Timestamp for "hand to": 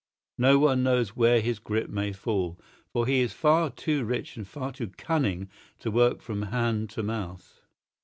6.41-7.03